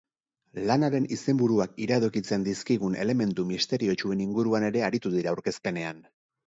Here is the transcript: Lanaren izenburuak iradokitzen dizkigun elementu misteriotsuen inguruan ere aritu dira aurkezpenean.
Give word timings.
Lanaren 0.69 1.05
izenburuak 1.15 1.75
iradokitzen 1.87 2.47
dizkigun 2.49 2.99
elementu 3.05 3.47
misteriotsuen 3.53 4.29
inguruan 4.29 4.71
ere 4.73 4.87
aritu 4.91 5.17
dira 5.19 5.35
aurkezpenean. 5.37 6.07